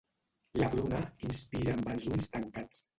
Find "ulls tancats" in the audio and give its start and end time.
2.13-2.87